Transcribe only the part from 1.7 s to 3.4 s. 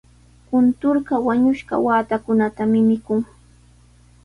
waatakunatami mikun.